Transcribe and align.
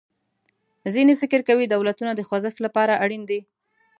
ځینې 0.93 1.13
فکر 1.21 1.39
کوي 1.49 1.65
دولتونه 1.67 2.11
د 2.15 2.21
خوځښت 2.27 2.57
له 2.61 2.69
پاره 2.75 2.95
اړین 3.03 3.21
دي. 3.29 3.39